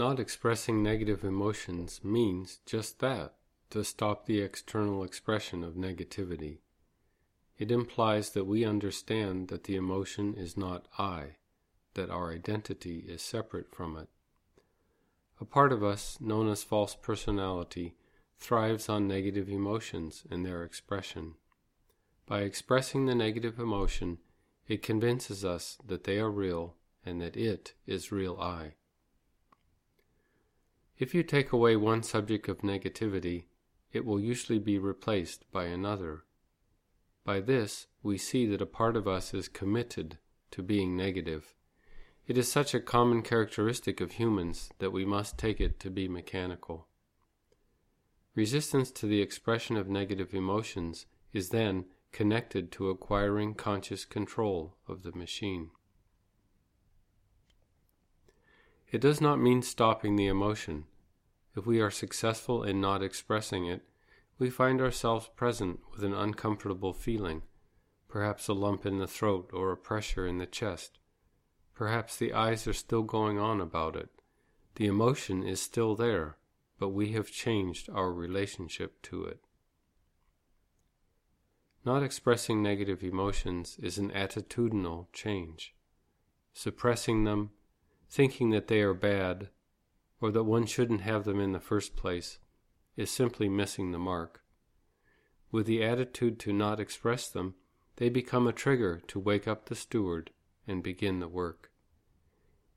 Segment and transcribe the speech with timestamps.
[0.00, 3.34] Not expressing negative emotions means just that
[3.68, 6.60] to stop the external expression of negativity.
[7.58, 11.36] It implies that we understand that the emotion is not I,
[11.92, 14.08] that our identity is separate from it.
[15.38, 17.94] A part of us, known as false personality,
[18.38, 21.34] thrives on negative emotions and their expression.
[22.24, 24.16] By expressing the negative emotion,
[24.66, 28.76] it convinces us that they are real and that it is real I.
[31.00, 33.44] If you take away one subject of negativity,
[33.90, 36.24] it will usually be replaced by another.
[37.24, 40.18] By this, we see that a part of us is committed
[40.50, 41.54] to being negative.
[42.26, 46.06] It is such a common characteristic of humans that we must take it to be
[46.06, 46.86] mechanical.
[48.34, 55.02] Resistance to the expression of negative emotions is then connected to acquiring conscious control of
[55.02, 55.70] the machine.
[58.92, 60.84] It does not mean stopping the emotion.
[61.56, 63.82] If we are successful in not expressing it,
[64.38, 67.42] we find ourselves present with an uncomfortable feeling,
[68.08, 70.98] perhaps a lump in the throat or a pressure in the chest.
[71.74, 74.10] Perhaps the I's are still going on about it.
[74.76, 76.36] The emotion is still there,
[76.78, 79.40] but we have changed our relationship to it.
[81.84, 85.74] Not expressing negative emotions is an attitudinal change.
[86.52, 87.50] Suppressing them,
[88.08, 89.48] thinking that they are bad,
[90.20, 92.38] or that one shouldn't have them in the first place,
[92.96, 94.42] is simply missing the mark.
[95.50, 97.54] With the attitude to not express them,
[97.96, 100.30] they become a trigger to wake up the steward
[100.66, 101.70] and begin the work.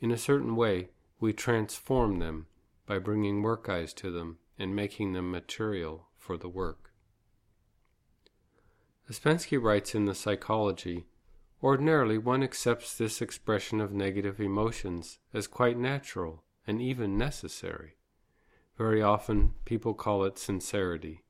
[0.00, 2.46] In a certain way, we transform them
[2.86, 6.92] by bringing work I's to them and making them material for the work.
[9.10, 11.06] Ouspensky writes in The Psychology
[11.62, 17.96] Ordinarily, one accepts this expression of negative emotions as quite natural and even necessary.
[18.76, 21.22] Very often, people call it sincerity.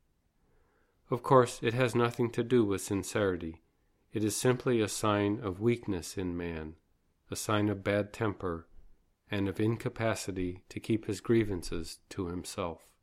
[1.11, 3.63] Of course, it has nothing to do with sincerity.
[4.13, 6.77] It is simply a sign of weakness in man,
[7.31, 8.67] a sign of bad temper,
[9.31, 12.87] and of incapacity to keep his grievances to himself.